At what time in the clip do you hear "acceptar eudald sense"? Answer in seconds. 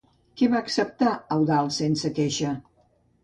0.67-2.13